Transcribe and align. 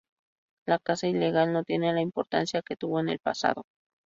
La 0.65 0.79
caza 0.79 1.05
ilegal 1.07 1.53
no 1.53 1.63
tiene 1.63 1.93
la 1.93 2.01
importancia 2.01 2.63
que 2.63 2.75
tuvo 2.75 2.99
en 3.01 3.09
el 3.09 3.19
pasado. 3.19 3.67